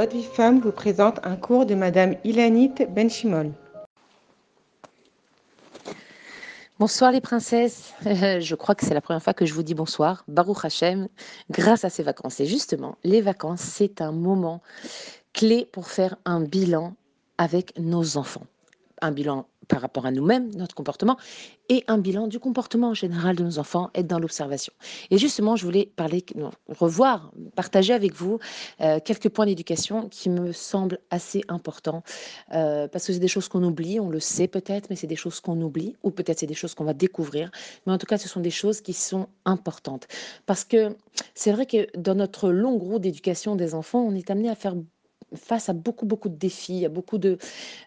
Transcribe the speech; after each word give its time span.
Votre 0.00 0.16
vie 0.16 0.24
femme 0.24 0.60
vous 0.60 0.72
présente 0.72 1.20
un 1.24 1.36
cours 1.36 1.66
de 1.66 1.74
Madame 1.74 2.16
Ilanit 2.24 2.72
Benchimol. 2.88 3.52
Bonsoir 6.78 7.12
les 7.12 7.20
princesses. 7.20 7.92
Je 8.06 8.54
crois 8.54 8.74
que 8.74 8.86
c'est 8.86 8.94
la 8.94 9.02
première 9.02 9.22
fois 9.22 9.34
que 9.34 9.44
je 9.44 9.52
vous 9.52 9.62
dis 9.62 9.74
bonsoir. 9.74 10.24
Baruch 10.26 10.64
Hashem, 10.64 11.08
grâce 11.50 11.84
à 11.84 11.90
ces 11.90 12.02
vacances. 12.02 12.40
Et 12.40 12.46
justement, 12.46 12.96
les 13.04 13.20
vacances, 13.20 13.60
c'est 13.60 14.00
un 14.00 14.10
moment 14.10 14.62
clé 15.34 15.68
pour 15.70 15.88
faire 15.88 16.16
un 16.24 16.40
bilan 16.40 16.94
avec 17.36 17.78
nos 17.78 18.16
enfants. 18.16 18.46
Un 19.02 19.10
bilan 19.10 19.48
par 19.70 19.80
rapport 19.80 20.04
à 20.04 20.10
nous-mêmes, 20.10 20.50
notre 20.56 20.74
comportement, 20.74 21.16
et 21.68 21.84
un 21.86 21.96
bilan 21.96 22.26
du 22.26 22.38
comportement 22.40 22.88
en 22.88 22.94
général 22.94 23.36
de 23.36 23.44
nos 23.44 23.58
enfants, 23.58 23.88
être 23.94 24.08
dans 24.08 24.18
l'observation. 24.18 24.72
Et 25.10 25.16
justement, 25.16 25.54
je 25.56 25.64
voulais 25.64 25.90
parler, 25.94 26.24
revoir, 26.68 27.32
partager 27.54 27.94
avec 27.94 28.12
vous 28.12 28.38
euh, 28.80 28.98
quelques 29.02 29.28
points 29.28 29.46
d'éducation 29.46 30.08
qui 30.08 30.28
me 30.28 30.52
semblent 30.52 30.98
assez 31.10 31.42
importants, 31.48 32.02
euh, 32.52 32.88
parce 32.88 33.06
que 33.06 33.12
c'est 33.12 33.20
des 33.20 33.28
choses 33.28 33.48
qu'on 33.48 33.62
oublie, 33.62 34.00
on 34.00 34.10
le 34.10 34.20
sait 34.20 34.48
peut-être, 34.48 34.90
mais 34.90 34.96
c'est 34.96 35.06
des 35.06 35.16
choses 35.16 35.40
qu'on 35.40 35.60
oublie, 35.62 35.96
ou 36.02 36.10
peut-être 36.10 36.40
c'est 36.40 36.46
des 36.46 36.54
choses 36.54 36.74
qu'on 36.74 36.84
va 36.84 36.94
découvrir, 36.94 37.50
mais 37.86 37.92
en 37.92 37.98
tout 37.98 38.06
cas, 38.06 38.18
ce 38.18 38.28
sont 38.28 38.40
des 38.40 38.50
choses 38.50 38.80
qui 38.80 38.92
sont 38.92 39.28
importantes. 39.44 40.08
Parce 40.46 40.64
que 40.64 40.96
c'est 41.34 41.52
vrai 41.52 41.66
que 41.66 41.86
dans 41.96 42.16
notre 42.16 42.50
longue 42.50 42.82
route 42.82 43.02
d'éducation 43.02 43.54
des 43.54 43.74
enfants, 43.74 44.00
on 44.00 44.16
est 44.16 44.30
amené 44.30 44.50
à 44.50 44.56
faire 44.56 44.74
face 45.34 45.68
à 45.68 45.72
beaucoup, 45.72 46.06
beaucoup 46.06 46.28
de 46.28 46.36
défis, 46.36 46.84
à 46.84 46.88
beaucoup 46.88 47.18
de, 47.18 47.38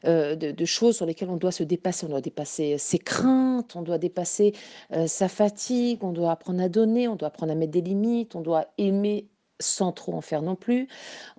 euh, 0.06 0.36
de, 0.36 0.66
choses 0.66 0.98
sur 0.98 1.06
lesquelles 1.06 1.30
on 1.30 1.38
doit 1.38 1.52
se 1.52 1.64
dépasser. 1.64 2.06
On 2.06 2.10
doit 2.10 2.22
dépasser 2.22 2.78
ses 2.78 3.00
craintes, 3.00 3.76
on 3.76 3.82
doit 3.82 3.98
dépasser 3.98 4.54
euh, 4.94 5.08
sa 5.08 5.28
fatigue, 5.28 6.04
on 6.04 6.12
doit 6.12 6.32
apprendre 6.32 6.62
à 6.62 6.70
donner, 6.70 7.08
on 7.08 7.16
doit 7.16 7.28
apprendre 7.28 7.52
à 7.52 7.56
mettre 7.56 7.72
des 7.72 7.82
limites, 7.82 8.36
on 8.36 8.42
doit 8.42 8.68
aimer 8.78 9.28
sans 9.64 9.92
trop 9.92 10.14
en 10.14 10.22
faire 10.22 10.42
non 10.42 10.56
plus. 10.56 10.88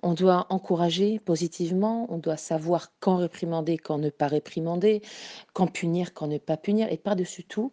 On 0.03 0.13
doit 0.13 0.47
encourager 0.49 1.19
positivement, 1.19 2.07
on 2.09 2.17
doit 2.17 2.37
savoir 2.37 2.91
quand 2.99 3.17
réprimander, 3.17 3.77
quand 3.77 3.97
ne 3.97 4.09
pas 4.09 4.27
réprimander, 4.27 5.01
quand 5.53 5.67
punir, 5.67 6.13
quand 6.13 6.27
ne 6.27 6.37
pas 6.37 6.57
punir. 6.57 6.91
Et 6.91 6.97
par-dessus 6.97 7.43
tout, 7.43 7.71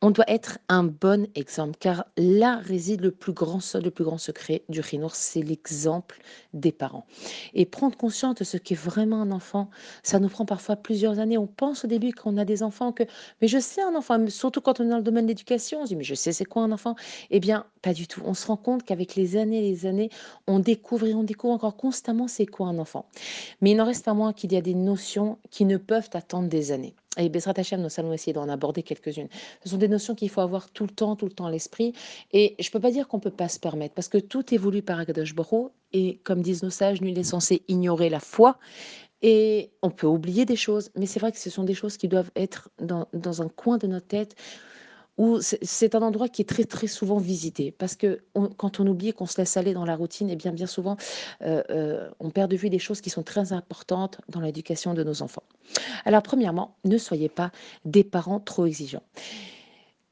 on 0.00 0.10
doit 0.10 0.28
être 0.28 0.58
un 0.68 0.84
bon 0.84 1.28
exemple, 1.34 1.76
car 1.78 2.06
là 2.16 2.56
réside 2.56 3.00
le 3.00 3.10
plus 3.10 3.32
grand, 3.32 3.60
le 3.74 3.90
plus 3.90 4.04
grand 4.04 4.18
secret 4.18 4.64
du 4.68 4.80
Rhinour, 4.80 5.14
c'est 5.14 5.42
l'exemple 5.42 6.20
des 6.52 6.72
parents. 6.72 7.06
Et 7.54 7.64
prendre 7.64 7.96
conscience 7.96 8.34
de 8.36 8.44
ce 8.44 8.56
qu'est 8.56 8.74
vraiment 8.74 9.22
un 9.22 9.30
enfant, 9.30 9.70
ça 10.02 10.18
nous 10.18 10.28
prend 10.28 10.44
parfois 10.44 10.76
plusieurs 10.76 11.18
années. 11.18 11.38
On 11.38 11.46
pense 11.46 11.84
au 11.84 11.88
début 11.88 12.12
qu'on 12.12 12.36
a 12.36 12.44
des 12.44 12.62
enfants 12.62 12.92
que, 12.92 13.04
mais 13.40 13.48
je 13.48 13.58
sais 13.58 13.82
un 13.82 13.94
enfant, 13.94 14.28
surtout 14.28 14.60
quand 14.60 14.80
on 14.80 14.84
est 14.84 14.88
dans 14.88 14.96
le 14.96 15.02
domaine 15.02 15.26
de 15.26 15.30
l'éducation, 15.30 15.80
on 15.80 15.84
se 15.84 15.88
dit, 15.88 15.96
mais 15.96 16.04
je 16.04 16.14
sais 16.14 16.32
c'est 16.32 16.44
quoi 16.44 16.62
un 16.62 16.72
enfant? 16.72 16.96
Eh 17.30 17.40
bien, 17.40 17.66
pas 17.82 17.92
du 17.92 18.06
tout. 18.06 18.22
On 18.24 18.34
se 18.34 18.46
rend 18.46 18.56
compte 18.56 18.84
qu'avec 18.84 19.14
les 19.14 19.36
années 19.36 19.58
et 19.58 19.70
les 19.70 19.86
années, 19.86 19.91
on 20.46 20.58
découvre 20.58 21.06
et 21.06 21.14
on 21.14 21.22
découvre 21.22 21.54
encore 21.54 21.76
constamment 21.76 22.28
c'est 22.28 22.46
quoi 22.46 22.68
un 22.68 22.78
enfant. 22.78 23.06
Mais 23.60 23.72
il 23.72 23.76
n'en 23.76 23.86
reste 23.86 24.04
pas 24.04 24.14
moins 24.14 24.32
qu'il 24.32 24.52
y 24.52 24.56
a 24.56 24.60
des 24.60 24.74
notions 24.74 25.38
qui 25.50 25.64
ne 25.64 25.76
peuvent 25.76 26.10
attendre 26.12 26.48
des 26.48 26.72
années. 26.72 26.94
Et 27.18 27.28
Besrat 27.28 27.52
Hachem, 27.56 27.82
nous 27.82 27.88
allons 27.98 28.12
essayer 28.12 28.32
d'en 28.32 28.48
aborder 28.48 28.82
quelques-unes. 28.82 29.28
Ce 29.62 29.68
sont 29.68 29.76
des 29.76 29.88
notions 29.88 30.14
qu'il 30.14 30.30
faut 30.30 30.40
avoir 30.40 30.70
tout 30.70 30.84
le 30.84 30.90
temps, 30.90 31.14
tout 31.14 31.26
le 31.26 31.32
temps 31.32 31.46
à 31.46 31.50
l'esprit. 31.50 31.92
Et 32.32 32.56
je 32.58 32.68
ne 32.68 32.72
peux 32.72 32.80
pas 32.80 32.90
dire 32.90 33.06
qu'on 33.06 33.18
ne 33.18 33.22
peut 33.22 33.30
pas 33.30 33.48
se 33.48 33.58
permettre, 33.58 33.94
parce 33.94 34.08
que 34.08 34.16
tout 34.18 34.54
évolue 34.54 34.82
par 34.82 34.98
Agadosh 34.98 35.34
Boro. 35.34 35.72
Et 35.92 36.20
comme 36.24 36.40
disent 36.40 36.62
nos 36.62 36.70
sages, 36.70 37.02
nul 37.02 37.12
n'est 37.14 37.22
censé 37.22 37.62
ignorer 37.68 38.08
la 38.08 38.20
foi. 38.20 38.58
Et 39.20 39.70
on 39.82 39.90
peut 39.90 40.06
oublier 40.06 40.46
des 40.46 40.56
choses, 40.56 40.90
mais 40.96 41.06
c'est 41.06 41.20
vrai 41.20 41.30
que 41.32 41.38
ce 41.38 41.50
sont 41.50 41.64
des 41.64 41.74
choses 41.74 41.96
qui 41.96 42.08
doivent 42.08 42.30
être 42.34 42.70
dans, 42.80 43.06
dans 43.12 43.42
un 43.42 43.48
coin 43.48 43.78
de 43.78 43.86
notre 43.86 44.06
tête 44.06 44.34
c'est 45.40 45.94
un 45.94 46.02
endroit 46.02 46.28
qui 46.28 46.42
est 46.42 46.48
très 46.48 46.64
très 46.64 46.86
souvent 46.86 47.18
visité 47.18 47.70
parce 47.70 47.96
que 47.96 48.22
quand 48.56 48.80
on 48.80 48.86
oublie 48.86 49.12
qu'on 49.12 49.26
se 49.26 49.38
laisse 49.38 49.56
aller 49.56 49.74
dans 49.74 49.84
la 49.84 49.94
routine, 49.94 50.30
et 50.30 50.32
eh 50.32 50.36
bien 50.36 50.52
bien 50.52 50.66
souvent 50.66 50.96
euh, 51.42 51.62
euh, 51.70 52.10
on 52.18 52.30
perd 52.30 52.50
de 52.50 52.56
vue 52.56 52.70
des 52.70 52.78
choses 52.78 53.00
qui 53.00 53.10
sont 53.10 53.22
très 53.22 53.52
importantes 53.52 54.20
dans 54.28 54.40
l'éducation 54.40 54.94
de 54.94 55.04
nos 55.04 55.22
enfants. 55.22 55.42
Alors 56.04 56.22
premièrement, 56.22 56.76
ne 56.84 56.98
soyez 56.98 57.28
pas 57.28 57.52
des 57.84 58.04
parents 58.04 58.40
trop 58.40 58.66
exigeants. 58.66 59.02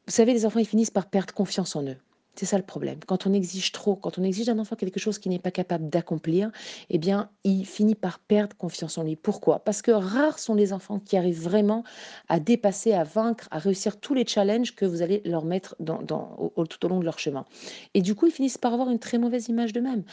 Vous 0.07 0.13
savez, 0.13 0.33
les 0.33 0.45
enfants 0.45 0.61
ils 0.61 0.67
finissent 0.67 0.91
par 0.91 1.07
perdre 1.07 1.33
confiance 1.33 1.77
en 1.77 1.85
eux. 1.85 1.97
C'est 2.37 2.47
ça 2.47 2.57
le 2.57 2.65
problème. 2.65 3.01
Quand 3.07 3.27
on 3.27 3.33
exige 3.35 3.73
trop, 3.73 3.97
quand 3.97 4.19
on 4.19 4.23
exige 4.23 4.47
d'un 4.47 4.59
enfant 4.59 4.75
quelque 4.77 5.01
chose 5.01 5.19
qu'il 5.19 5.31
n'est 5.31 5.39
pas 5.39 5.51
capable 5.51 5.91
d'accomplir, 5.91 6.51
eh 6.89 6.97
bien, 6.97 7.29
il 7.45 7.67
finit 7.67 7.95
par 7.95 8.19
perdre 8.19 8.57
confiance 8.57 8.97
en 8.97 9.03
lui. 9.03 9.17
Pourquoi? 9.17 9.59
Parce 9.59 9.83
que 9.83 9.91
rares 9.91 10.39
sont 10.39 10.55
les 10.55 10.73
enfants 10.73 11.01
qui 11.01 11.19
arrivent 11.19 11.43
vraiment 11.43 11.85
à 12.29 12.41
dépasser, 12.41 12.93
à 12.95 13.05
vaincre, 13.05 13.47
à 13.51 13.59
réussir 13.59 14.01
tous 14.01 14.15
les 14.15 14.27
challenges 14.27 14.75
que 14.75 14.87
vous 14.87 15.03
allez 15.03 15.21
leur 15.27 15.45
mettre 15.45 15.77
tout 15.85 16.87
au 16.87 16.89
long 16.89 17.01
de 17.01 17.05
leur 17.05 17.19
chemin. 17.19 17.45
Et 17.93 18.01
du 18.01 18.15
coup, 18.15 18.27
ils 18.27 18.33
finissent 18.33 18.59
par 18.59 18.73
avoir 18.73 18.89
une 18.91 19.01
très 19.01 19.19
mauvaise 19.19 19.49
image 19.49 19.75
d'eux-mêmes. 19.75 20.05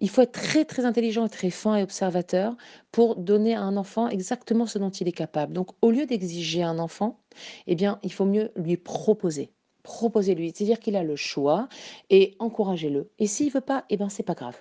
Il 0.00 0.10
faut 0.10 0.22
être 0.22 0.32
très 0.32 0.64
très 0.64 0.84
intelligent 0.84 1.24
et 1.24 1.30
très 1.30 1.50
fin 1.50 1.76
et 1.76 1.82
observateur 1.84 2.56
pour 2.90 3.14
donner 3.14 3.54
à 3.54 3.62
un 3.62 3.76
enfant 3.76 4.08
exactement 4.08 4.66
ce 4.66 4.78
dont 4.78 4.90
il 4.90 5.06
est 5.06 5.12
capable. 5.12 5.52
Donc 5.52 5.70
au 5.82 5.92
lieu 5.92 6.04
d'exiger 6.04 6.64
un 6.64 6.80
enfant, 6.80 7.20
eh 7.68 7.76
bien, 7.76 8.00
il 8.02 8.12
faut 8.12 8.26
mieux 8.26 8.50
lui 8.56 8.76
proposer 8.76 9.53
proposez-lui, 9.84 10.52
c'est-à-dire 10.52 10.80
qu'il 10.80 10.96
a 10.96 11.04
le 11.04 11.14
choix 11.14 11.68
et 12.10 12.34
encouragez-le. 12.40 13.10
Et 13.20 13.28
s'il 13.28 13.52
veut 13.52 13.60
pas, 13.60 13.84
eh 13.90 13.96
ben 13.96 14.08
c'est 14.08 14.24
pas 14.24 14.34
grave. 14.34 14.56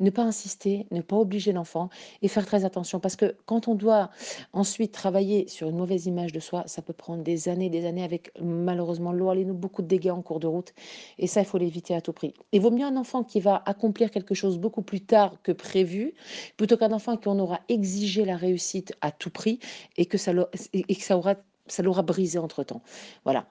Ne 0.00 0.10
pas 0.10 0.22
insister, 0.22 0.86
ne 0.90 1.00
pas 1.00 1.16
obliger 1.16 1.52
l'enfant 1.52 1.88
et 2.22 2.28
faire 2.28 2.46
très 2.46 2.64
attention 2.64 3.00
parce 3.00 3.16
que 3.16 3.36
quand 3.46 3.68
on 3.68 3.74
doit 3.74 4.10
ensuite 4.52 4.92
travailler 4.92 5.48
sur 5.48 5.68
une 5.68 5.76
mauvaise 5.76 6.06
image 6.06 6.32
de 6.32 6.40
soi, 6.40 6.64
ça 6.66 6.82
peut 6.82 6.92
prendre 6.92 7.22
des 7.22 7.48
années, 7.48 7.70
des 7.70 7.86
années 7.86 8.04
avec 8.04 8.30
malheureusement 8.40 9.12
nous 9.12 9.54
beaucoup 9.54 9.82
de 9.82 9.86
dégâts 9.86 10.10
en 10.10 10.22
cours 10.22 10.40
de 10.40 10.46
route 10.46 10.74
et 11.18 11.26
ça 11.26 11.40
il 11.40 11.46
faut 11.46 11.58
l'éviter 11.58 11.94
à 11.94 12.00
tout 12.00 12.12
prix. 12.12 12.34
Il 12.52 12.60
vaut 12.60 12.70
mieux 12.70 12.84
un 12.84 12.96
enfant 12.96 13.24
qui 13.24 13.40
va 13.40 13.62
accomplir 13.66 14.10
quelque 14.10 14.34
chose 14.34 14.58
beaucoup 14.58 14.82
plus 14.82 15.00
tard 15.00 15.36
que 15.42 15.52
prévu 15.52 16.14
plutôt 16.56 16.76
qu'un 16.76 16.92
enfant 16.92 17.16
qui 17.16 17.28
en 17.28 17.38
aura 17.38 17.60
exigé 17.68 18.24
la 18.24 18.36
réussite 18.36 18.94
à 19.00 19.10
tout 19.10 19.30
prix 19.30 19.58
et 19.96 20.06
que 20.06 20.18
ça 20.18 20.32
l'aura 20.32 22.02
brisé 22.02 22.38
entre 22.38 22.62
temps. 22.64 22.82
Voilà. 23.24 23.46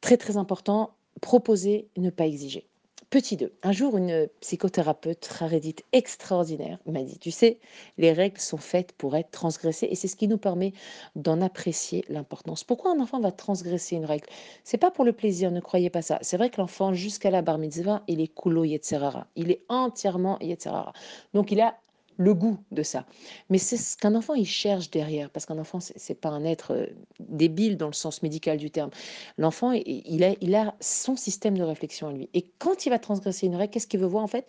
Très 0.00 0.16
très 0.16 0.36
important, 0.36 0.94
proposer, 1.20 1.88
ne 1.96 2.10
pas 2.10 2.26
exiger. 2.26 2.66
Petit 3.10 3.36
2. 3.36 3.52
Un 3.64 3.72
jour, 3.72 3.96
une 3.96 4.28
psychothérapeute 4.40 5.26
rarédite 5.26 5.84
extraordinaire 5.92 6.78
m'a 6.86 7.02
dit, 7.02 7.18
tu 7.18 7.32
sais, 7.32 7.58
les 7.98 8.12
règles 8.12 8.38
sont 8.38 8.56
faites 8.56 8.92
pour 8.92 9.16
être 9.16 9.32
transgressées 9.32 9.88
et 9.90 9.96
c'est 9.96 10.06
ce 10.06 10.14
qui 10.14 10.28
nous 10.28 10.38
permet 10.38 10.72
d'en 11.16 11.40
apprécier 11.40 12.04
l'importance. 12.08 12.62
Pourquoi 12.62 12.92
un 12.92 13.00
enfant 13.00 13.18
va 13.18 13.32
transgresser 13.32 13.96
une 13.96 14.04
règle? 14.04 14.28
C'est 14.62 14.78
pas 14.78 14.92
pour 14.92 15.04
le 15.04 15.12
plaisir, 15.12 15.50
ne 15.50 15.58
croyez 15.58 15.90
pas 15.90 16.02
ça. 16.02 16.20
C'est 16.22 16.36
vrai 16.36 16.50
que 16.50 16.60
l'enfant, 16.60 16.94
jusqu'à 16.94 17.30
la 17.30 17.42
bar 17.42 17.58
mitzvah, 17.58 18.04
il 18.06 18.20
est 18.20 18.32
kulo 18.32 18.62
yetzerara. 18.62 19.26
Il 19.34 19.50
est 19.50 19.64
entièrement 19.68 20.38
yetzerara. 20.38 20.92
Donc 21.34 21.50
il 21.50 21.60
a 21.60 21.74
le 22.20 22.34
goût 22.34 22.58
de 22.70 22.82
ça. 22.82 23.06
Mais 23.48 23.56
c'est 23.56 23.78
ce 23.78 23.96
qu'un 23.96 24.14
enfant, 24.14 24.34
il 24.34 24.46
cherche 24.46 24.90
derrière, 24.90 25.30
parce 25.30 25.46
qu'un 25.46 25.58
enfant, 25.58 25.78
c'est 25.80 26.20
pas 26.20 26.28
un 26.28 26.44
être 26.44 26.74
euh, 26.74 26.86
débile 27.18 27.78
dans 27.78 27.86
le 27.86 27.94
sens 27.94 28.22
médical 28.22 28.58
du 28.58 28.70
terme. 28.70 28.90
L'enfant, 29.38 29.72
il 29.72 30.22
a, 30.22 30.34
il 30.42 30.54
a 30.54 30.74
son 30.80 31.16
système 31.16 31.56
de 31.56 31.62
réflexion 31.62 32.08
à 32.08 32.12
lui. 32.12 32.28
Et 32.34 32.44
quand 32.58 32.84
il 32.84 32.90
va 32.90 32.98
transgresser 32.98 33.46
une 33.46 33.56
règle, 33.56 33.72
qu'est-ce 33.72 33.86
qu'il 33.86 34.00
veut 34.00 34.06
voir 34.06 34.22
en 34.22 34.26
fait? 34.26 34.46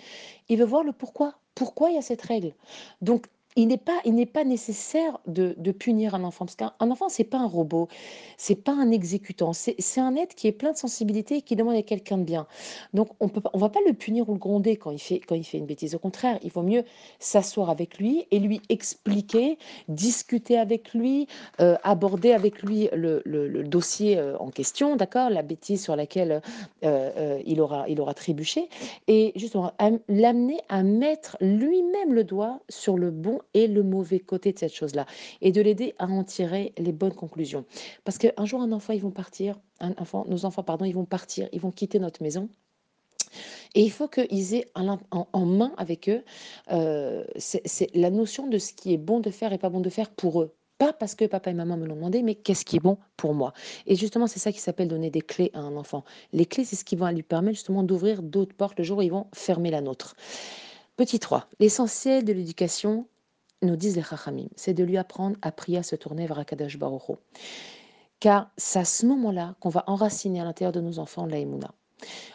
Il 0.49 0.57
veut 0.57 0.65
voir 0.65 0.83
le 0.83 0.91
pourquoi. 0.91 1.35
Pourquoi 1.55 1.89
il 1.91 1.95
y 1.95 1.97
a 1.97 2.01
cette 2.01 2.21
règle? 2.21 2.53
Donc, 3.01 3.27
il 3.55 3.67
n'est 3.67 3.77
pas, 3.77 3.99
il 4.05 4.15
n'est 4.15 4.25
pas 4.25 4.43
nécessaire 4.43 5.19
de, 5.27 5.53
punir 5.71 6.15
un 6.15 6.23
enfant, 6.23 6.45
parce 6.45 6.55
qu'un 6.55 6.91
enfant, 6.91 7.09
c'est 7.09 7.23
pas 7.23 7.39
un 7.39 7.47
robot, 7.47 7.87
c'est 8.37 8.55
pas 8.55 8.73
un 8.73 8.91
exécutant, 8.91 9.51
c'est 9.53 9.99
un 9.99 10.15
être 10.15 10.35
qui 10.35 10.47
est 10.47 10.51
plein 10.51 10.71
de 10.71 10.77
sensibilité 10.77 11.37
et 11.37 11.41
qui 11.41 11.55
demande 11.55 11.75
à 11.75 11.81
quelqu'un 11.81 12.17
de 12.17 12.23
bien. 12.23 12.47
Donc, 12.93 13.09
on 13.19 13.29
peut, 13.29 13.41
on 13.53 13.57
va 13.57 13.69
pas 13.69 13.79
le 13.85 13.93
punir 13.93 14.29
ou 14.29 14.33
le 14.33 14.39
gronder 14.39 14.77
quand 14.77 14.91
il 14.91 14.99
fait, 14.99 15.19
quand 15.19 15.35
il 15.35 15.43
fait 15.43 15.57
une 15.57 15.65
bêtise. 15.65 15.95
Au 15.95 15.99
contraire, 15.99 16.39
il 16.43 16.51
vaut 16.51 16.61
mieux 16.61 16.83
s'asseoir 17.19 17.69
avec 17.69 17.97
lui 17.97 18.25
et 18.31 18.39
lui 18.39 18.61
expliquer, 18.69 19.57
discuter 19.87 20.57
avec 20.57 20.93
lui, 20.93 21.27
euh, 21.59 21.77
aborder 21.83 22.31
avec 22.31 22.61
lui 22.63 22.89
le, 22.93 23.21
dossier 23.63 24.17
euh, 24.17 24.37
en 24.37 24.49
question, 24.49 24.95
d'accord, 24.95 25.29
la 25.29 25.41
bêtise 25.41 25.83
sur 25.83 25.95
laquelle 25.95 26.41
euh, 26.83 27.41
il 27.45 27.59
aura, 27.61 27.87
il 27.89 27.99
aura 27.99 28.13
trébuché, 28.13 28.69
et 29.07 29.31
justement 29.35 29.73
l'amener 30.07 30.59
à 30.69 30.83
mettre 30.83 31.37
lui-même 31.41 32.13
le 32.13 32.23
doigt 32.23 32.59
sur 32.69 32.97
le 32.97 33.11
bon 33.11 33.40
et 33.53 33.67
le 33.67 33.83
mauvais 33.83 34.19
côté 34.19 34.51
de 34.53 34.59
cette 34.59 34.73
chose-là, 34.73 35.05
et 35.41 35.51
de 35.51 35.61
l'aider 35.61 35.93
à 35.99 36.07
en 36.07 36.23
tirer 36.23 36.73
les 36.77 36.91
bonnes 36.91 37.13
conclusions. 37.13 37.65
Parce 38.03 38.17
qu'un 38.17 38.45
jour, 38.45 38.61
un 38.61 38.71
enfant, 38.71 38.93
ils 38.93 39.01
vont 39.01 39.11
partir, 39.11 39.59
un 39.79 39.93
enfant, 39.97 40.25
nos 40.27 40.45
enfants, 40.45 40.63
pardon, 40.63 40.85
ils 40.85 40.95
vont 40.95 41.05
partir, 41.05 41.49
ils 41.51 41.61
vont 41.61 41.71
quitter 41.71 41.99
notre 41.99 42.21
maison. 42.21 42.49
Et 43.75 43.81
il 43.81 43.91
faut 43.91 44.07
qu'ils 44.07 44.55
aient 44.55 44.67
en, 44.75 45.45
main 45.45 45.73
avec 45.77 46.09
eux 46.09 46.23
euh, 46.71 47.23
la 47.93 48.09
notion 48.09 48.47
de 48.47 48.57
ce 48.57 48.73
qui 48.73 48.93
est 48.93 48.97
bon 48.97 49.19
de 49.19 49.29
faire 49.29 49.53
et 49.53 49.57
pas 49.57 49.69
bon 49.69 49.79
de 49.79 49.89
faire 49.89 50.09
pour 50.09 50.41
eux. 50.41 50.53
Pas 50.77 50.93
parce 50.93 51.13
que 51.13 51.25
papa 51.25 51.51
et 51.51 51.53
maman 51.53 51.77
me 51.77 51.85
l'ont 51.85 51.95
demandé, 51.95 52.23
mais 52.23 52.33
qu'est-ce 52.33 52.65
qui 52.65 52.77
est 52.77 52.81
bon 52.81 52.97
pour 53.15 53.35
moi. 53.35 53.53
Et 53.85 53.95
justement, 53.95 54.25
c'est 54.25 54.39
ça 54.39 54.51
qui 54.51 54.59
s'appelle 54.59 54.87
donner 54.87 55.11
des 55.11 55.21
clés 55.21 55.51
à 55.53 55.59
un 55.59 55.75
enfant. 55.75 56.03
Les 56.33 56.45
clés, 56.45 56.65
c'est 56.65 56.75
ce 56.75 56.83
qui 56.83 56.95
va 56.95 57.11
lui 57.11 57.21
permettre 57.21 57.57
justement 57.57 57.83
d'ouvrir 57.83 58.23
d'autres 58.23 58.55
portes 58.55 58.79
le 58.79 58.83
jour 58.83 58.97
où 58.97 59.01
ils 59.03 59.11
vont 59.11 59.27
fermer 59.31 59.69
la 59.69 59.81
nôtre. 59.81 60.15
Petit 60.97 61.19
3. 61.19 61.47
L'essentiel 61.59 62.25
de 62.25 62.33
l'éducation, 62.33 63.05
nous 63.61 63.75
disent 63.75 63.95
les 63.95 64.03
Chachamim, 64.03 64.47
c'est 64.55 64.73
de 64.73 64.83
lui 64.83 64.97
apprendre 64.97 65.37
à 65.41 65.51
prier 65.51 65.77
à 65.77 65.83
se 65.83 65.95
tourner 65.95 66.25
vers 66.27 66.39
Akadash 66.39 66.77
Baruch 66.77 67.17
Car 68.19 68.51
c'est 68.57 68.79
à 68.79 68.85
ce 68.85 69.05
moment-là 69.05 69.55
qu'on 69.59 69.69
va 69.69 69.83
enraciner 69.87 70.41
à 70.41 70.43
l'intérieur 70.43 70.71
de 70.71 70.81
nos 70.81 70.99
enfants 70.99 71.25
l'aïmouna. 71.25 71.71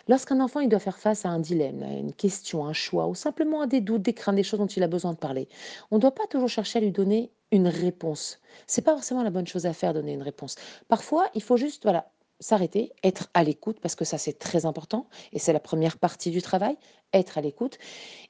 Lorsqu'un 0.09 0.41
enfant 0.41 0.61
il 0.61 0.69
doit 0.69 0.79
faire 0.79 0.99
face 0.99 1.27
à 1.27 1.31
un 1.31 1.41
dilemme, 1.41 1.83
à 1.83 1.93
une 1.93 2.13
question, 2.13 2.67
un 2.67 2.73
choix, 2.73 3.09
ou 3.09 3.15
simplement 3.15 3.63
à 3.63 3.67
des 3.67 3.81
doutes, 3.81 4.03
des 4.03 4.15
craintes, 4.15 4.37
des 4.37 4.45
choses 4.45 4.61
dont 4.61 4.67
il 4.67 4.83
a 4.83 4.89
besoin 4.89 5.13
de 5.13 5.19
parler, 5.19 5.49
on 5.91 5.97
ne 5.97 6.01
doit 6.01 6.15
pas 6.15 6.27
toujours 6.29 6.49
chercher 6.49 6.79
à 6.79 6.83
lui 6.83 6.93
donner 6.93 7.33
une 7.51 7.69
réponse. 7.69 8.41
C'est 8.67 8.83
pas 8.83 8.95
forcément 8.95 9.23
la 9.23 9.31
bonne 9.31 9.47
chose 9.47 9.67
à 9.67 9.73
faire, 9.73 9.95
donner 9.95 10.13
une 10.13 10.23
réponse. 10.23 10.57
Parfois, 10.89 11.29
il 11.35 11.43
faut 11.43 11.57
juste, 11.57 11.83
voilà, 11.83 12.11
s'arrêter, 12.41 12.93
être 13.03 13.29
à 13.35 13.43
l'écoute, 13.43 13.81
parce 13.81 13.95
que 13.95 14.05
ça 14.05 14.19
c'est 14.19 14.39
très 14.39 14.67
important, 14.67 15.09
et 15.33 15.39
c'est 15.39 15.53
la 15.53 15.61
première 15.61 15.99
partie 15.99 16.31
du 16.31 16.43
travail, 16.43 16.77
être 17.13 17.39
à 17.39 17.41
l'écoute. 17.41 17.79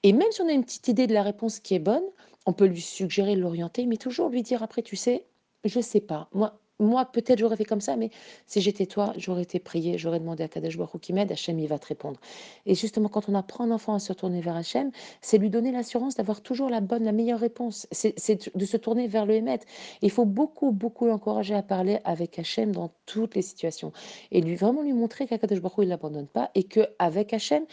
Et 0.03 0.13
même 0.13 0.31
si 0.31 0.43
on 0.43 0.49
a 0.49 0.53
une 0.53 0.65
petite 0.65 0.89
idée 0.89 1.07
de 1.07 1.15
la 1.15 1.23
réponse 1.23 1.61
qui 1.61 1.75
est 1.75 1.81
bonne, 1.81 2.05
on 2.47 2.53
peut 2.53 2.67
lui 2.67 2.81
suggérer, 2.81 3.35
l'orienter, 3.37 3.87
mais 3.87 3.97
toujours 3.97 4.29
lui 4.29 4.43
dire 4.43 4.63
après, 4.63 4.83
tu 4.83 4.97
sais, 4.97 5.27
je 5.65 5.81
sais 5.81 6.01
pas. 6.01 6.29
Moi, 6.33 6.59
moi 6.79 7.07
peut-être 7.07 7.39
j'aurais 7.39 7.57
fait 7.57 7.65
comme 7.65 7.81
ça, 7.81 7.97
mais 7.97 8.11
si 8.47 8.61
j'étais 8.61 8.87
toi, 8.87 9.13
j'aurais 9.17 9.43
été 9.43 9.59
prié, 9.59 9.99
j'aurais 9.99 10.21
demandé 10.21 10.45
à 10.45 10.49
Kadesh 10.49 10.77
Baruch 10.77 11.01
qui 11.01 11.13
m'aide, 11.13 11.33
Hachem, 11.33 11.59
il 11.59 11.67
va 11.69 11.79
te 11.79 11.87
répondre. 11.87 12.21
Et 12.67 12.75
justement, 12.75 13.09
quand 13.09 13.29
on 13.29 13.35
apprend 13.35 13.65
un 13.65 13.71
enfant 13.71 13.95
à 13.95 13.99
se 13.99 14.13
tourner 14.13 14.41
vers 14.41 14.57
Hachem, 14.57 14.91
c'est 15.21 15.39
lui 15.39 15.51
donner 15.51 15.73
l'assurance 15.73 16.15
d'avoir 16.17 16.41
toujours 16.41 16.69
la 16.71 16.81
bonne, 16.81 17.05
la 17.05 17.13
meilleure 17.13 17.41
réponse. 17.41 17.87
C'est 17.91 18.57
de 18.57 18.65
se 18.65 18.77
tourner 18.77 19.09
vers 19.09 19.27
le 19.27 19.35
Hémet. 19.35 19.61
Il 20.03 20.11
faut 20.11 20.27
beaucoup, 20.27 20.71
beaucoup 20.71 21.07
l'encourager 21.07 21.55
à 21.55 21.63
parler 21.63 21.99
avec 22.05 22.39
Hachem 22.39 22.73
dans 22.73 22.93
toutes 23.07 23.35
les 23.35 23.43
situations. 23.43 23.93
Et 24.31 24.41
lui 24.41 24.57
vraiment 24.57 24.83
lui 24.83 24.93
montrer 24.93 25.27
qu'Akadosh 25.27 25.61
Baruch 25.61 25.79
il 25.79 25.85
ne 25.85 25.91
l'abandonne 25.91 26.29
pas 26.29 26.51
et 26.55 26.65
qu'avec 26.65 27.33
Hachem, 27.33 27.65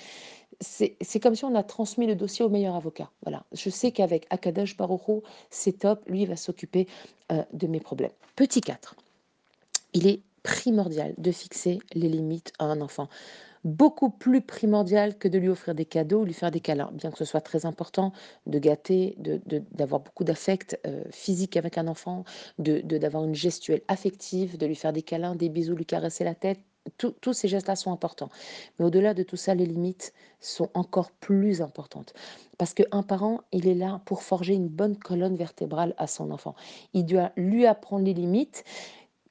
c'est 0.62 1.20
comme 1.22 1.36
si 1.36 1.46
on 1.46 1.56
a 1.56 1.64
transmis 1.64 2.08
le 2.08 2.16
dossier 2.16 2.44
au 2.46 2.50
meilleur 2.50 2.76
avocat. 2.76 3.10
Voilà. 3.24 3.44
Je 3.54 3.70
sais 3.70 3.92
qu'avec 3.92 4.28
Akadash 4.30 4.78
Baruch 4.78 5.24
c'est 5.50 5.80
top. 5.80 6.04
Lui, 6.08 6.24
il 6.24 6.28
va 6.28 6.36
s'occuper 6.36 6.88
euh, 7.32 7.44
de 7.54 7.68
mes 7.68 7.80
problèmes. 7.80 8.12
Petit 8.36 8.62
4. 8.62 8.96
Il 9.94 10.08
est 10.08 10.22
primordial 10.44 11.14
de 11.18 11.32
fixer 11.32 11.80
les 11.94 12.10
limites 12.10 12.52
à 12.60 12.66
un 12.66 12.82
enfant. 12.82 13.08
Beaucoup 13.64 14.10
plus 14.10 14.42
primordial 14.42 15.18
que 15.18 15.30
de 15.30 15.38
lui 15.38 15.48
offrir 15.48 15.74
des 15.74 15.86
cadeaux 15.86 16.26
lui 16.26 16.34
faire 16.34 16.52
des 16.52 16.60
câlins, 16.60 16.92
bien 16.92 17.12
que 17.12 17.18
ce 17.18 17.24
soit 17.24 17.40
très 17.40 17.66
important 17.66 18.12
de 18.46 18.60
gâter, 18.60 19.16
d'avoir 19.72 20.02
de, 20.02 20.06
beaucoup 20.06 20.26
d'affect 20.26 20.78
euh, 20.86 21.06
physique 21.12 21.56
avec 21.56 21.78
un 21.78 21.88
enfant, 21.88 22.26
d'avoir 22.60 23.24
une 23.24 23.36
gestuelle 23.36 23.82
affective, 23.88 24.58
de 24.58 24.66
lui 24.66 24.76
faire 24.76 24.92
des 24.92 25.02
câlins, 25.02 25.36
des 25.36 25.48
bisous, 25.48 25.76
lui 25.76 25.86
caresser 25.86 26.26
la 26.26 26.36
tête, 26.36 26.60
tous 26.98 27.34
ces 27.34 27.48
gestes-là 27.48 27.76
sont 27.76 27.92
importants. 27.92 28.30
Mais 28.78 28.86
au-delà 28.86 29.14
de 29.14 29.24
tout 29.24 29.38
ça, 29.38 29.56
les 29.56 29.66
limites 29.66 30.14
sont 30.40 30.70
encore 30.74 31.12
plus 31.12 31.62
importantes. 31.62 32.14
Parce 32.58 32.74
qu'un 32.74 33.04
parent, 33.04 33.42
il 33.52 33.68
est 33.68 33.74
là 33.74 34.02
pour 34.06 34.24
forger 34.24 34.54
une 34.54 34.68
bonne 34.68 34.98
colonne 34.98 35.36
vertébrale 35.36 35.94
à 35.98 36.08
son 36.08 36.32
enfant. 36.32 36.56
Il 36.94 37.06
doit 37.06 37.32
lui 37.36 37.66
apprendre 37.66 38.06
les 38.06 38.14
limites, 38.14 38.64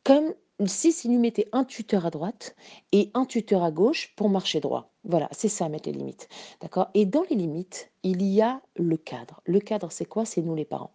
comme 0.04 0.34
si 0.66 0.92
s'il 0.92 1.10
lui 1.10 1.18
mettait 1.18 1.48
un 1.52 1.64
tuteur 1.64 2.06
à 2.06 2.10
droite 2.10 2.54
et 2.92 3.10
un 3.14 3.24
tuteur 3.24 3.62
à 3.62 3.70
gauche 3.70 4.14
pour 4.16 4.28
marcher 4.28 4.60
droit. 4.60 4.92
Voilà, 5.04 5.28
c'est 5.32 5.48
ça, 5.48 5.68
mettre 5.68 5.88
les 5.88 5.96
limites. 5.96 6.28
D'accord? 6.60 6.88
Et 6.94 7.06
dans 7.06 7.24
les 7.28 7.36
limites, 7.36 7.90
il 8.02 8.22
y 8.22 8.40
a 8.40 8.60
le 8.76 8.96
cadre. 8.96 9.40
Le 9.44 9.60
cadre, 9.60 9.90
c'est 9.90 10.04
quoi? 10.04 10.24
C'est 10.24 10.42
nous 10.42 10.54
les 10.54 10.64
parents. 10.64 10.92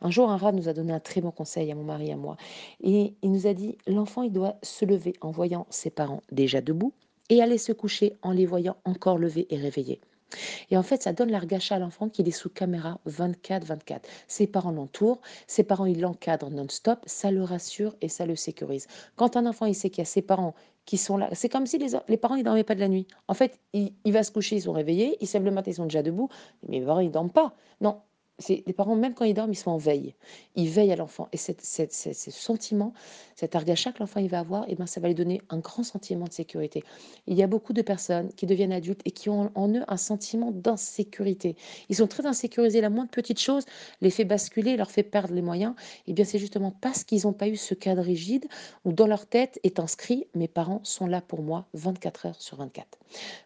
Un 0.00 0.10
jour, 0.10 0.30
un 0.30 0.36
rat 0.36 0.52
nous 0.52 0.68
a 0.68 0.72
donné 0.72 0.92
un 0.92 1.00
très 1.00 1.20
bon 1.20 1.30
conseil 1.30 1.70
à 1.70 1.74
mon 1.74 1.84
mari 1.84 2.08
et 2.08 2.12
à 2.12 2.16
moi. 2.16 2.36
Et 2.82 3.14
il 3.22 3.32
nous 3.32 3.46
a 3.46 3.54
dit, 3.54 3.76
l'enfant, 3.86 4.22
il 4.22 4.32
doit 4.32 4.56
se 4.62 4.84
lever 4.84 5.14
en 5.20 5.30
voyant 5.30 5.66
ses 5.70 5.90
parents 5.90 6.22
déjà 6.32 6.60
debout 6.60 6.92
et 7.28 7.42
aller 7.42 7.58
se 7.58 7.72
coucher 7.72 8.16
en 8.22 8.32
les 8.32 8.46
voyant 8.46 8.76
encore 8.84 9.18
levés 9.18 9.46
et 9.50 9.56
réveillés. 9.56 10.00
Et 10.70 10.76
en 10.76 10.82
fait, 10.82 11.02
ça 11.02 11.12
donne 11.12 11.30
l'argacha 11.30 11.76
à 11.76 11.78
l'enfant 11.78 12.08
qu'il 12.08 12.28
est 12.28 12.32
sous 12.32 12.50
caméra 12.50 12.98
24-24. 13.08 14.02
Ses 14.28 14.46
parents 14.46 14.70
l'entourent, 14.70 15.20
ses 15.46 15.64
parents 15.64 15.86
ils 15.86 16.00
l'encadrent 16.00 16.50
non-stop, 16.50 17.00
ça 17.06 17.30
le 17.30 17.42
rassure 17.42 17.96
et 18.00 18.08
ça 18.08 18.26
le 18.26 18.36
sécurise. 18.36 18.86
Quand 19.16 19.36
un 19.36 19.46
enfant 19.46 19.66
il 19.66 19.74
sait 19.74 19.90
qu'il 19.90 19.98
y 19.98 20.02
a 20.02 20.06
ses 20.06 20.22
parents 20.22 20.54
qui 20.86 20.96
sont 20.96 21.16
là, 21.16 21.28
c'est 21.32 21.48
comme 21.48 21.66
si 21.66 21.78
les, 21.78 22.16
parents 22.16 22.36
ils 22.36 22.44
dormaient 22.44 22.64
pas 22.64 22.74
de 22.74 22.80
la 22.80 22.88
nuit. 22.88 23.06
En 23.28 23.34
fait, 23.34 23.60
il, 23.72 23.92
va 24.06 24.22
se 24.22 24.30
coucher, 24.30 24.56
ils 24.56 24.62
sont 24.62 24.72
réveillés, 24.72 25.16
ils 25.20 25.26
se 25.26 25.38
le 25.38 25.50
matin, 25.50 25.70
ils 25.70 25.74
sont 25.74 25.84
déjà 25.84 26.02
debout, 26.02 26.28
mais 26.68 26.80
les 26.80 26.86
parents 26.86 27.00
ils 27.00 27.10
dorment 27.10 27.30
pas. 27.30 27.54
Non, 27.80 28.00
les 28.48 28.72
parents, 28.72 28.96
même 28.96 29.14
quand 29.14 29.24
ils 29.24 29.34
dorment, 29.34 29.52
ils 29.52 29.56
sont 29.56 29.70
en 29.70 29.76
veille. 29.76 30.14
Ils 30.56 30.68
veillent 30.68 30.92
à 30.92 30.96
l'enfant. 30.96 31.28
Et 31.32 31.36
ce 31.36 32.30
sentiment, 32.30 32.92
cet 33.36 33.54
argacha 33.54 33.92
que 33.92 33.98
l'enfant 34.00 34.20
il 34.20 34.28
va 34.28 34.40
avoir, 34.40 34.64
et 34.64 34.72
eh 34.72 34.74
ben, 34.74 34.86
ça 34.86 35.00
va 35.00 35.08
lui 35.08 35.14
donner 35.14 35.40
un 35.50 35.58
grand 35.58 35.82
sentiment 35.82 36.26
de 36.26 36.32
sécurité. 36.32 36.82
Il 37.26 37.36
y 37.36 37.42
a 37.42 37.46
beaucoup 37.46 37.72
de 37.72 37.82
personnes 37.82 38.32
qui 38.34 38.46
deviennent 38.46 38.72
adultes 38.72 39.00
et 39.04 39.10
qui 39.10 39.28
ont 39.28 39.50
en 39.54 39.68
eux 39.74 39.82
un 39.88 39.96
sentiment 39.96 40.50
d'insécurité. 40.50 41.56
Ils 41.88 41.96
sont 41.96 42.06
très 42.06 42.26
insécurisés. 42.26 42.80
La 42.80 42.90
moindre 42.90 43.10
petite 43.10 43.40
chose 43.40 43.64
les 44.00 44.10
fait 44.10 44.24
basculer, 44.24 44.76
leur 44.76 44.90
fait 44.90 45.02
perdre 45.02 45.34
les 45.34 45.42
moyens. 45.42 45.74
Et 46.06 46.10
eh 46.10 46.12
bien, 46.12 46.24
c'est 46.24 46.38
justement 46.38 46.72
parce 46.80 47.04
qu'ils 47.04 47.22
n'ont 47.24 47.32
pas 47.32 47.48
eu 47.48 47.56
ce 47.56 47.74
cadre 47.74 48.02
rigide 48.02 48.46
où 48.84 48.92
dans 48.92 49.06
leur 49.06 49.26
tête 49.26 49.58
est 49.62 49.78
inscrit 49.78 50.26
mes 50.34 50.48
parents 50.48 50.80
sont 50.84 51.06
là 51.06 51.20
pour 51.20 51.42
moi 51.42 51.66
24 51.74 52.26
heures 52.26 52.40
sur 52.40 52.56
24. 52.56 52.98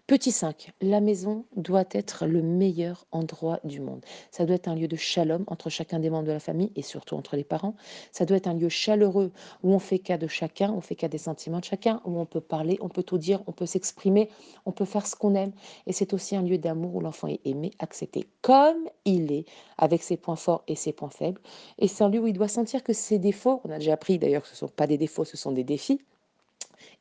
Petit 0.07 0.33
5, 0.33 0.73
la 0.83 1.01
maison 1.01 1.45
doit 1.57 1.85
être 1.91 2.27
le 2.27 2.43
meilleur 2.43 3.07
endroit 3.11 3.61
du 3.65 3.81
monde. 3.81 4.05
Ça 4.31 4.45
doit 4.45 4.57
être 4.57 4.69
un 4.69 4.75
lieu 4.75 4.84
de 4.89 4.97
shalom 4.97 5.45
entre 5.47 5.71
chacun 5.71 5.99
des 5.99 6.11
membres 6.11 6.27
de 6.27 6.33
la 6.33 6.41
famille 6.41 6.73
et 6.77 6.83
surtout 6.83 7.17
entre 7.17 7.37
les 7.37 7.45
parents. 7.45 7.75
Ça 8.13 8.25
doit 8.25 8.37
être 8.37 8.47
un 8.47 8.55
lieu 8.55 8.69
chaleureux 8.69 9.33
où 9.63 9.73
on 9.73 9.79
fait 9.79 9.99
cas 9.99 10.19
de 10.19 10.27
chacun, 10.27 10.73
on 10.73 10.81
fait 10.81 10.95
cas 10.95 11.09
des 11.09 11.19
sentiments 11.19 11.61
de 11.61 11.65
chacun, 11.65 12.01
où 12.05 12.19
on 12.19 12.27
peut 12.27 12.41
parler, 12.41 12.79
on 12.81 12.89
peut 12.89 13.03
tout 13.03 13.19
dire, 13.19 13.43
on 13.47 13.53
peut 13.53 13.67
s'exprimer, 13.67 14.29
on 14.67 14.73
peut 14.73 14.85
faire 14.85 15.07
ce 15.07 15.17
qu'on 15.17 15.35
aime. 15.35 15.53
Et 15.87 15.93
c'est 15.93 16.13
aussi 16.15 16.37
un 16.37 16.43
lieu 16.43 16.59
d'amour 16.59 16.95
où 16.97 17.01
l'enfant 17.01 17.29
est 17.29 17.41
aimé, 17.45 17.73
accepté 17.79 18.27
comme 18.43 18.89
il 19.05 19.33
est, 19.33 19.47
avec 19.79 20.03
ses 20.03 20.17
points 20.17 20.37
forts 20.37 20.65
et 20.69 20.77
ses 20.77 20.93
points 20.93 21.11
faibles. 21.11 21.41
Et 21.79 21.89
c'est 21.89 22.05
un 22.05 22.09
lieu 22.09 22.21
où 22.21 22.27
il 22.27 22.33
doit 22.33 22.49
sentir 22.49 22.83
que 22.83 22.93
ses 22.93 23.19
défauts, 23.19 23.61
on 23.65 23.71
a 23.71 23.79
déjà 23.79 23.95
appris 23.95 24.19
d'ailleurs 24.19 24.43
que 24.43 24.49
ce 24.49 24.55
ne 24.55 24.59
sont 24.59 24.69
pas 24.69 24.87
des 24.87 24.99
défauts, 24.99 25.25
ce 25.25 25.37
sont 25.37 25.53
des 25.53 25.65
défis, 25.65 26.01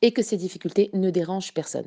et 0.02 0.12
que 0.12 0.22
ces 0.22 0.36
difficultés 0.36 0.90
ne 0.92 1.10
dérangent 1.10 1.54
personne. 1.54 1.86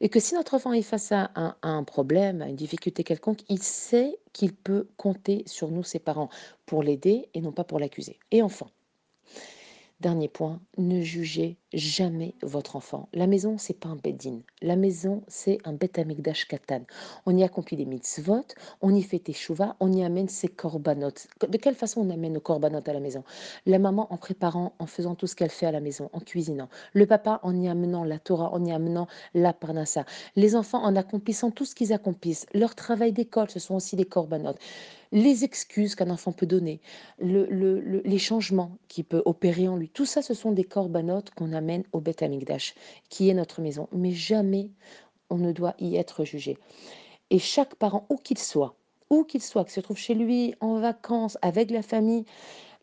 Et 0.00 0.08
que 0.08 0.20
si 0.20 0.34
notre 0.34 0.54
enfant 0.54 0.72
est 0.72 0.82
face 0.82 1.10
à 1.10 1.30
un, 1.62 1.84
problème, 1.84 2.42
à 2.42 2.48
une 2.48 2.56
difficulté 2.56 3.02
quelconque, 3.02 3.40
il 3.48 3.62
sait 3.62 4.18
qu'il 4.32 4.54
peut 4.54 4.88
compter 4.96 5.42
sur 5.46 5.70
nous, 5.70 5.82
ses 5.82 5.98
parents, 5.98 6.28
pour 6.64 6.82
l'aider 6.82 7.28
et 7.34 7.40
non 7.40 7.52
pas 7.52 7.64
pour 7.64 7.80
l'accuser. 7.80 8.18
Et 8.30 8.42
enfin, 8.42 8.66
Dernier 10.00 10.28
point, 10.28 10.60
ne 10.76 11.00
jugez 11.00 11.56
jamais 11.72 12.34
votre 12.42 12.76
enfant. 12.76 13.08
La 13.12 13.26
maison, 13.26 13.58
c'est 13.58 13.78
pas 13.78 13.88
un 13.88 13.96
beddin. 13.96 14.40
La 14.62 14.76
maison, 14.76 15.22
c'est 15.28 15.58
un 15.64 15.72
bet 15.72 15.98
amigdash 15.98 16.46
katan. 16.46 16.82
On 17.26 17.36
y 17.36 17.42
accomplit 17.42 17.76
des 17.76 17.84
mitzvot, 17.84 18.46
on 18.80 18.94
y 18.94 19.02
fait 19.02 19.18
teshuva, 19.18 19.76
on 19.80 19.92
y 19.92 20.04
amène 20.04 20.28
ses 20.28 20.48
korbanot. 20.48 21.10
De 21.48 21.58
quelle 21.58 21.74
façon 21.74 22.00
on 22.02 22.10
amène 22.10 22.34
nos 22.34 22.40
korbanot 22.40 22.82
à 22.86 22.92
la 22.92 23.00
maison? 23.00 23.24
La 23.66 23.78
maman 23.78 24.12
en 24.12 24.16
préparant, 24.16 24.74
en 24.78 24.86
faisant 24.86 25.14
tout 25.14 25.26
ce 25.26 25.34
qu'elle 25.34 25.50
fait 25.50 25.66
à 25.66 25.72
la 25.72 25.80
maison, 25.80 26.10
en 26.12 26.20
cuisinant. 26.20 26.68
Le 26.92 27.06
papa 27.06 27.40
en 27.42 27.60
y 27.60 27.68
amenant 27.68 28.04
la 28.04 28.18
Torah, 28.18 28.52
en 28.52 28.64
y 28.64 28.72
amenant 28.72 29.08
la 29.34 29.52
parnassa. 29.52 30.04
Les 30.36 30.54
enfants 30.54 30.82
en 30.82 30.96
accomplissant 30.96 31.50
tout 31.50 31.64
ce 31.64 31.74
qu'ils 31.74 31.92
accomplissent. 31.92 32.46
Leur 32.54 32.74
travail 32.74 33.12
d'école, 33.12 33.50
ce 33.50 33.58
sont 33.58 33.74
aussi 33.74 33.96
des 33.96 34.04
korbanot 34.04 34.54
les 35.12 35.44
excuses 35.44 35.94
qu'un 35.94 36.10
enfant 36.10 36.32
peut 36.32 36.46
donner, 36.46 36.80
les 37.20 38.18
changements 38.18 38.76
qu'il 38.88 39.04
peut 39.04 39.22
opérer 39.24 39.68
en 39.68 39.76
lui. 39.76 39.88
Tout 39.88 40.04
ça, 40.04 40.22
ce 40.22 40.34
sont 40.34 40.52
des 40.52 40.64
corbanotes 40.64 41.30
qu'on 41.30 41.52
amène 41.56 41.82
au 41.92 42.00
Beth 42.00 42.22
Amikdash, 42.22 42.74
qui 43.08 43.28
est 43.28 43.34
notre 43.34 43.60
maison. 43.60 43.88
Mais 43.92 44.12
jamais 44.12 44.70
on 45.30 45.38
ne 45.38 45.50
doit 45.50 45.74
y 45.80 45.96
être 45.96 46.24
jugé. 46.24 46.56
Et 47.30 47.40
chaque 47.40 47.74
parent, 47.74 48.06
où 48.08 48.16
qu'il 48.16 48.38
soit, 48.38 48.76
où 49.10 49.24
qu'il 49.24 49.42
soit, 49.42 49.64
qu'il 49.64 49.72
se 49.72 49.80
trouve 49.80 49.96
chez 49.96 50.14
lui, 50.14 50.54
en 50.60 50.78
vacances, 50.78 51.38
avec 51.42 51.70
la 51.70 51.82
famille, 51.82 52.24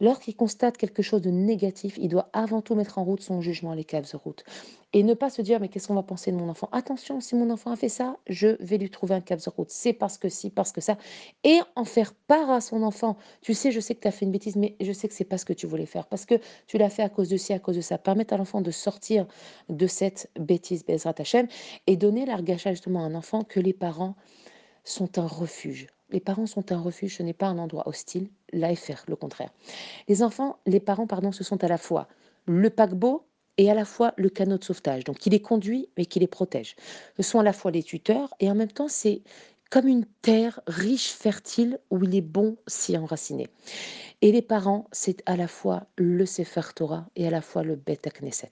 Lorsqu'il 0.03 0.35
constate 0.35 0.75
quelque 0.75 1.01
chose 1.01 1.21
de 1.21 1.29
négatif, 1.29 1.97
il 1.97 2.09
doit 2.09 2.29
avant 2.33 2.61
tout 2.61 2.75
mettre 2.75 2.97
en 2.97 3.05
route 3.05 3.21
son 3.21 3.39
jugement, 3.39 3.73
les 3.73 3.85
caves 3.85 4.11
de 4.11 4.17
route. 4.17 4.43
Et 4.91 5.01
ne 5.01 5.13
pas 5.13 5.29
se 5.29 5.41
dire, 5.41 5.61
mais 5.61 5.69
qu'est-ce 5.69 5.87
qu'on 5.87 5.95
va 5.95 6.03
penser 6.03 6.31
de 6.31 6.35
mon 6.35 6.49
enfant? 6.49 6.67
Attention, 6.73 7.21
si 7.21 7.35
mon 7.35 7.49
enfant 7.49 7.71
a 7.71 7.75
fait 7.77 7.87
ça, 7.87 8.17
je 8.27 8.49
vais 8.59 8.77
lui 8.77 8.89
trouver 8.89 9.15
un 9.15 9.21
cave 9.21 9.43
de 9.43 9.49
route. 9.49 9.69
C'est 9.71 9.93
parce 9.93 10.17
que 10.17 10.27
si, 10.27 10.49
parce 10.49 10.73
que 10.73 10.81
ça. 10.81 10.97
Et 11.45 11.59
en 11.75 11.85
faire 11.85 12.13
part 12.13 12.51
à 12.51 12.59
son 12.59 12.83
enfant. 12.83 13.17
Tu 13.41 13.53
sais, 13.53 13.71
je 13.71 13.79
sais 13.79 13.95
que 13.95 14.01
tu 14.01 14.07
as 14.09 14.11
fait 14.11 14.25
une 14.25 14.31
bêtise, 14.31 14.55
mais 14.55 14.75
je 14.81 14.91
sais 14.91 15.07
que 15.07 15.13
c'est 15.13 15.23
pas 15.23 15.37
ce 15.37 15.45
que 15.45 15.53
tu 15.53 15.67
voulais 15.67 15.85
faire. 15.85 16.05
Parce 16.05 16.25
que 16.25 16.35
tu 16.67 16.77
l'as 16.77 16.89
fait 16.89 17.01
à 17.01 17.09
cause 17.09 17.29
de 17.29 17.37
ci, 17.37 17.53
à 17.53 17.59
cause 17.59 17.77
de 17.77 17.81
ça. 17.81 17.97
Permettre 17.97 18.33
à 18.33 18.37
l'enfant 18.37 18.61
de 18.61 18.71
sortir 18.71 19.25
de 19.69 19.87
cette 19.87 20.29
bêtise, 20.37 20.85
Bezrat 20.85 21.15
Hachem, 21.17 21.47
et 21.87 21.95
donner 21.95 22.25
l'argacha 22.25 22.71
justement 22.71 23.03
à 23.03 23.07
un 23.07 23.15
enfant 23.15 23.43
que 23.43 23.59
les 23.59 23.73
parents 23.73 24.15
sont 24.83 25.17
un 25.17 25.27
refuge. 25.27 25.87
Les 26.09 26.19
parents 26.19 26.45
sont 26.45 26.71
un 26.71 26.79
refuge, 26.79 27.17
ce 27.17 27.23
n'est 27.23 27.33
pas 27.33 27.47
un 27.47 27.57
endroit 27.57 27.87
hostile, 27.87 28.29
l'AFR, 28.51 29.05
le 29.07 29.15
contraire. 29.15 29.49
Les 30.07 30.21
enfants, 30.21 30.59
les 30.65 30.79
parents, 30.79 31.07
pardon, 31.07 31.31
ce 31.31 31.43
sont 31.43 31.63
à 31.63 31.67
la 31.67 31.77
fois 31.77 32.07
le 32.45 32.69
paquebot 32.69 33.25
et 33.57 33.69
à 33.69 33.73
la 33.73 33.85
fois 33.85 34.13
le 34.17 34.29
canot 34.29 34.57
de 34.57 34.63
sauvetage. 34.63 35.03
Donc, 35.03 35.17
qui 35.17 35.29
les 35.29 35.41
conduit, 35.41 35.89
mais 35.97 36.05
qui 36.05 36.19
les 36.19 36.27
protège. 36.27 36.75
Ce 37.17 37.23
sont 37.23 37.39
à 37.39 37.43
la 37.43 37.53
fois 37.53 37.71
les 37.71 37.83
tuteurs 37.83 38.33
et 38.39 38.49
en 38.49 38.55
même 38.55 38.71
temps, 38.71 38.87
c'est 38.87 39.21
comme 39.73 39.87
une 39.87 40.05
terre 40.21 40.61
riche, 40.67 41.09
fertile, 41.09 41.79
où 41.89 42.03
il 42.03 42.15
est 42.15 42.21
bon 42.21 42.57
s'y 42.67 42.95
enraciner. 42.95 43.49
Et 44.21 44.31
les 44.31 44.43
parents, 44.43 44.85
c'est 44.91 45.23
à 45.25 45.35
la 45.35 45.47
fois 45.47 45.87
le 45.95 46.27
Sefer 46.27 46.61
Torah 46.75 47.07
et 47.15 47.25
à 47.25 47.31
la 47.31 47.41
fois 47.41 47.63
le 47.63 47.75
Bet 47.75 48.01
Knesset. 48.19 48.51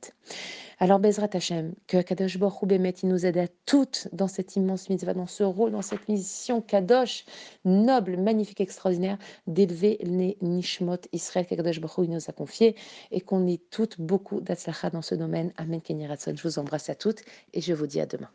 Alors, 0.79 0.97
Bezrat 0.97 1.29
Hashem, 1.31 1.75
que 1.85 2.01
Kadosh 2.01 2.39
Baruch 2.39 2.65
Bemet, 2.65 2.95
il 3.03 3.09
nous 3.09 3.23
aide 3.23 3.37
à 3.37 3.47
toutes 3.67 4.07
dans 4.13 4.27
cette 4.27 4.55
immense 4.55 4.89
mitzvah, 4.89 5.13
dans 5.13 5.27
ce 5.27 5.43
rôle, 5.43 5.69
dans 5.69 5.83
cette 5.83 6.09
mission 6.09 6.59
Kadosh, 6.59 7.25
noble, 7.65 8.17
magnifique, 8.17 8.59
extraordinaire, 8.59 9.19
d'élever 9.45 9.99
les 10.01 10.39
Nishmot 10.41 10.97
Israël 11.13 11.45
que 11.45 11.53
Kadosh 11.53 11.81
Baruch 11.81 12.09
nous 12.09 12.29
a 12.29 12.33
confié 12.33 12.75
et 13.11 13.21
qu'on 13.21 13.45
ait 13.45 13.61
toutes 13.69 14.01
beaucoup 14.01 14.41
d'Atzlacha 14.41 14.89
dans 14.89 15.03
ce 15.03 15.13
domaine. 15.13 15.53
Amen, 15.57 15.81
Kenyaratson. 15.83 16.33
Je 16.35 16.41
vous 16.41 16.57
embrasse 16.57 16.89
à 16.89 16.95
toutes 16.95 17.21
et 17.53 17.61
je 17.61 17.75
vous 17.75 17.85
dis 17.85 18.01
à 18.01 18.07
demain. 18.07 18.31